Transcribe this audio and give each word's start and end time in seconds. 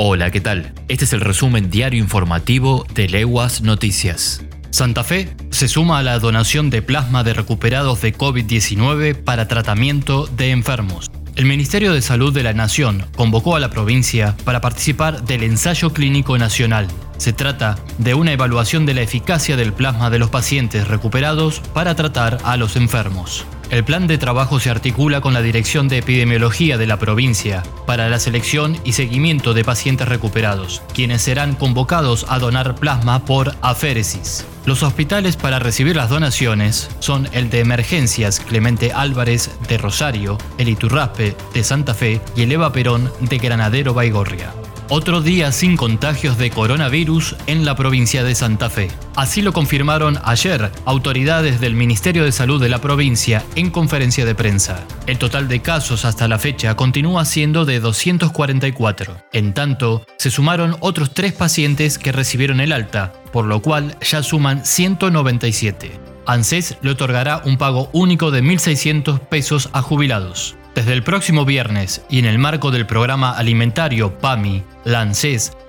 Hola, 0.00 0.30
¿qué 0.30 0.40
tal? 0.40 0.74
Este 0.86 1.06
es 1.06 1.12
el 1.12 1.20
resumen 1.20 1.70
diario 1.70 2.00
informativo 2.00 2.86
de 2.94 3.08
Leguas 3.08 3.62
Noticias. 3.62 4.44
Santa 4.70 5.02
Fe 5.02 5.34
se 5.50 5.66
suma 5.66 5.98
a 5.98 6.04
la 6.04 6.20
donación 6.20 6.70
de 6.70 6.82
plasma 6.82 7.24
de 7.24 7.34
recuperados 7.34 8.00
de 8.00 8.14
COVID-19 8.14 9.16
para 9.16 9.48
tratamiento 9.48 10.28
de 10.28 10.52
enfermos. 10.52 11.10
El 11.34 11.46
Ministerio 11.46 11.92
de 11.92 12.00
Salud 12.00 12.32
de 12.32 12.44
la 12.44 12.52
Nación 12.52 13.06
convocó 13.16 13.56
a 13.56 13.60
la 13.60 13.70
provincia 13.70 14.36
para 14.44 14.60
participar 14.60 15.24
del 15.24 15.42
ensayo 15.42 15.92
clínico 15.92 16.38
nacional. 16.38 16.86
Se 17.16 17.32
trata 17.32 17.76
de 17.98 18.14
una 18.14 18.32
evaluación 18.32 18.86
de 18.86 18.94
la 18.94 19.02
eficacia 19.02 19.56
del 19.56 19.72
plasma 19.72 20.10
de 20.10 20.20
los 20.20 20.30
pacientes 20.30 20.86
recuperados 20.86 21.58
para 21.74 21.96
tratar 21.96 22.38
a 22.44 22.56
los 22.56 22.76
enfermos. 22.76 23.46
El 23.70 23.84
plan 23.84 24.06
de 24.06 24.16
trabajo 24.16 24.60
se 24.60 24.70
articula 24.70 25.20
con 25.20 25.34
la 25.34 25.42
Dirección 25.42 25.88
de 25.88 25.98
Epidemiología 25.98 26.78
de 26.78 26.86
la 26.86 26.98
provincia 26.98 27.62
para 27.86 28.08
la 28.08 28.18
selección 28.18 28.78
y 28.82 28.92
seguimiento 28.92 29.52
de 29.52 29.62
pacientes 29.62 30.08
recuperados, 30.08 30.82
quienes 30.94 31.20
serán 31.20 31.54
convocados 31.54 32.24
a 32.30 32.38
donar 32.38 32.76
plasma 32.76 33.26
por 33.26 33.54
aféresis. 33.60 34.46
Los 34.64 34.82
hospitales 34.82 35.36
para 35.36 35.58
recibir 35.58 35.96
las 35.96 36.08
donaciones 36.08 36.88
son 37.00 37.28
el 37.32 37.50
de 37.50 37.60
Emergencias 37.60 38.40
Clemente 38.40 38.92
Álvarez 38.92 39.50
de 39.68 39.76
Rosario, 39.76 40.38
el 40.56 40.70
Iturraspe 40.70 41.36
de 41.52 41.62
Santa 41.62 41.92
Fe 41.92 42.22
y 42.34 42.42
el 42.42 42.52
Eva 42.52 42.72
Perón 42.72 43.12
de 43.20 43.36
Granadero 43.36 43.92
Baigorria. 43.92 44.50
Otro 44.90 45.20
día 45.20 45.52
sin 45.52 45.76
contagios 45.76 46.38
de 46.38 46.48
coronavirus 46.48 47.36
en 47.46 47.66
la 47.66 47.76
provincia 47.76 48.24
de 48.24 48.34
Santa 48.34 48.70
Fe. 48.70 48.88
Así 49.16 49.42
lo 49.42 49.52
confirmaron 49.52 50.18
ayer 50.24 50.72
autoridades 50.86 51.60
del 51.60 51.74
Ministerio 51.74 52.24
de 52.24 52.32
Salud 52.32 52.58
de 52.58 52.70
la 52.70 52.80
provincia 52.80 53.44
en 53.54 53.68
conferencia 53.68 54.24
de 54.24 54.34
prensa. 54.34 54.82
El 55.06 55.18
total 55.18 55.46
de 55.46 55.60
casos 55.60 56.06
hasta 56.06 56.26
la 56.26 56.38
fecha 56.38 56.74
continúa 56.74 57.26
siendo 57.26 57.66
de 57.66 57.80
244. 57.80 59.14
En 59.34 59.52
tanto, 59.52 60.06
se 60.16 60.30
sumaron 60.30 60.74
otros 60.80 61.12
tres 61.12 61.34
pacientes 61.34 61.98
que 61.98 62.10
recibieron 62.10 62.58
el 62.58 62.72
alta, 62.72 63.12
por 63.30 63.44
lo 63.44 63.60
cual 63.60 63.94
ya 64.00 64.22
suman 64.22 64.64
197. 64.64 66.00
ANSES 66.24 66.78
le 66.80 66.92
otorgará 66.92 67.42
un 67.44 67.58
pago 67.58 67.90
único 67.92 68.30
de 68.30 68.42
1.600 68.42 69.20
pesos 69.20 69.68
a 69.74 69.82
jubilados. 69.82 70.56
Desde 70.78 70.92
el 70.92 71.02
próximo 71.02 71.44
viernes 71.44 72.02
y 72.08 72.20
en 72.20 72.24
el 72.24 72.38
marco 72.38 72.70
del 72.70 72.86
programa 72.86 73.32
alimentario 73.32 74.16
PAMI, 74.20 74.62
la 74.84 75.10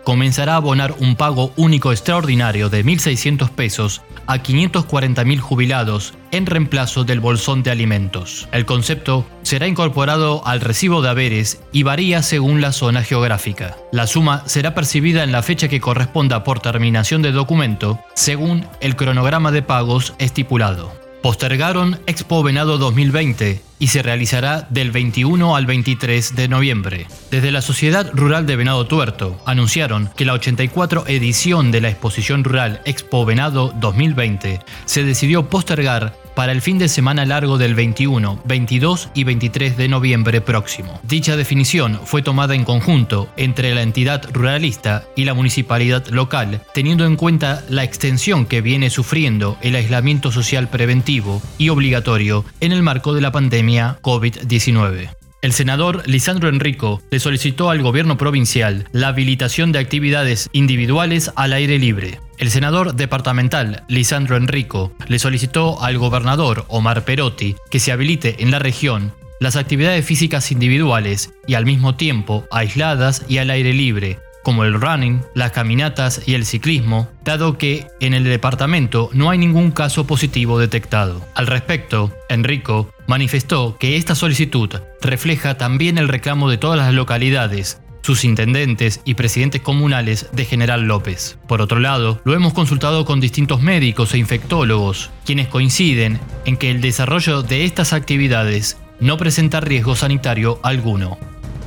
comenzará 0.03 0.53
a 0.53 0.57
abonar 0.57 0.93
un 0.99 1.15
pago 1.15 1.51
único 1.55 1.91
extraordinario 1.91 2.69
de 2.69 2.85
1.600 2.85 3.49
pesos 3.49 4.03
a 4.27 4.37
540.000 4.37 5.39
jubilados 5.39 6.13
en 6.29 6.45
reemplazo 6.45 7.05
del 7.05 7.21
bolsón 7.21 7.63
de 7.63 7.71
alimentos. 7.71 8.47
El 8.51 8.67
concepto 8.67 9.25
será 9.41 9.65
incorporado 9.65 10.45
al 10.45 10.61
recibo 10.61 11.01
de 11.01 11.09
haberes 11.09 11.59
y 11.71 11.81
varía 11.81 12.21
según 12.21 12.61
la 12.61 12.71
zona 12.71 13.01
geográfica. 13.01 13.77
La 13.91 14.05
suma 14.05 14.43
será 14.45 14.75
percibida 14.75 15.23
en 15.23 15.31
la 15.31 15.41
fecha 15.41 15.69
que 15.69 15.81
corresponda 15.81 16.43
por 16.43 16.59
terminación 16.59 17.23
de 17.23 17.31
documento, 17.31 17.99
según 18.13 18.63
el 18.79 18.95
cronograma 18.95 19.51
de 19.51 19.63
pagos 19.63 20.13
estipulado. 20.19 20.93
Postergaron 21.23 21.99
Expo 22.05 22.43
Venado 22.43 22.77
2020 22.77 23.68
y 23.79 23.87
se 23.87 24.03
realizará 24.03 24.67
del 24.69 24.91
21 24.91 25.55
al 25.55 25.65
23 25.65 26.35
de 26.35 26.47
noviembre. 26.47 27.07
Desde 27.31 27.51
la 27.51 27.61
Sociedad 27.61 28.11
Rural 28.13 28.45
de 28.45 28.57
Venado 28.57 28.85
Tuerto 28.85 29.41
anunciaron 29.45 30.09
que 30.15 30.25
la 30.25 30.33
84 30.33 31.05
edición 31.07 31.71
de 31.71 31.81
la 31.81 31.89
Exposición 31.89 32.43
Rural 32.43 32.81
Expo 32.85 33.25
Venado 33.25 33.73
2020 33.79 34.59
se 34.85 35.03
decidió 35.03 35.49
postergar 35.49 36.13
para 36.35 36.53
el 36.53 36.61
fin 36.61 36.77
de 36.77 36.87
semana 36.87 37.25
largo 37.25 37.57
del 37.57 37.75
21, 37.75 38.41
22 38.45 39.09
y 39.13 39.25
23 39.25 39.75
de 39.75 39.89
noviembre 39.89 40.39
próximo. 40.39 40.99
Dicha 41.03 41.35
definición 41.35 41.99
fue 42.05 42.21
tomada 42.21 42.55
en 42.55 42.63
conjunto 42.63 43.29
entre 43.35 43.75
la 43.75 43.81
entidad 43.81 44.23
ruralista 44.31 45.03
y 45.17 45.25
la 45.25 45.33
municipalidad 45.33 46.07
local, 46.07 46.61
teniendo 46.73 47.05
en 47.05 47.17
cuenta 47.17 47.63
la 47.67 47.83
extensión 47.83 48.45
que 48.45 48.61
viene 48.61 48.89
sufriendo 48.89 49.57
el 49.61 49.75
aislamiento 49.75 50.31
social 50.31 50.69
preventivo 50.69 51.41
y 51.57 51.69
obligatorio 51.69 52.45
en 52.61 52.71
el 52.71 52.83
marco 52.83 53.13
de 53.13 53.19
la 53.19 53.33
pandemia 53.33 53.68
COVID-19. 53.77 55.09
El 55.41 55.53
senador 55.53 56.03
Lisandro 56.05 56.49
Enrico 56.49 57.01
le 57.11 57.19
solicitó 57.19 57.69
al 57.69 57.81
gobierno 57.81 58.17
provincial 58.17 58.89
la 58.91 59.07
habilitación 59.07 59.71
de 59.71 59.79
actividades 59.79 60.49
individuales 60.51 61.31
al 61.35 61.53
aire 61.53 61.79
libre. 61.79 62.19
El 62.37 62.49
senador 62.49 62.95
departamental 62.95 63.83
Lisandro 63.87 64.35
Enrico 64.35 64.91
le 65.07 65.17
solicitó 65.17 65.81
al 65.81 65.97
gobernador 65.97 66.65
Omar 66.67 67.05
Perotti 67.05 67.55
que 67.69 67.79
se 67.79 67.93
habilite 67.93 68.43
en 68.43 68.51
la 68.51 68.59
región 68.59 69.13
las 69.39 69.55
actividades 69.55 70.05
físicas 70.05 70.51
individuales 70.51 71.31
y 71.47 71.53
al 71.53 71.65
mismo 71.65 71.95
tiempo 71.95 72.45
aisladas 72.51 73.23
y 73.29 73.37
al 73.37 73.49
aire 73.49 73.73
libre, 73.73 74.19
como 74.49 74.63
el 74.63 74.81
running, 74.81 75.21
las 75.35 75.51
caminatas 75.51 76.23
y 76.25 76.33
el 76.33 76.43
ciclismo, 76.43 77.07
dado 77.23 77.59
que 77.59 77.85
en 77.99 78.15
el 78.15 78.23
departamento 78.23 79.11
no 79.13 79.29
hay 79.29 79.37
ningún 79.37 79.69
caso 79.69 80.07
positivo 80.07 80.57
detectado. 80.57 81.23
Al 81.35 81.45
respecto, 81.45 82.11
Enrico 82.29 82.89
manifestó 83.05 83.77
que 83.77 83.95
esta 83.95 84.15
solicitud 84.15 84.71
refleja 85.03 85.59
también 85.59 85.99
el 85.99 86.07
reclamo 86.07 86.49
de 86.49 86.57
todas 86.57 86.79
las 86.79 86.95
localidades, 86.95 87.79
sus 88.01 88.23
intendentes 88.23 89.01
y 89.05 89.13
presidentes 89.13 89.61
comunales 89.61 90.29
de 90.31 90.45
General 90.45 90.81
López. 90.81 91.37
Por 91.47 91.61
otro 91.61 91.79
lado, 91.79 92.19
lo 92.23 92.33
hemos 92.33 92.53
consultado 92.53 93.05
con 93.05 93.19
distintos 93.19 93.61
médicos 93.61 94.15
e 94.15 94.17
infectólogos, 94.17 95.11
quienes 95.27 95.47
coinciden 95.47 96.19
en 96.45 96.57
que 96.57 96.71
el 96.71 96.81
desarrollo 96.81 97.43
de 97.43 97.65
estas 97.65 97.93
actividades 97.93 98.77
no 98.99 99.15
presenta 99.17 99.61
riesgo 99.61 99.95
sanitario 99.95 100.59
alguno. 100.63 101.19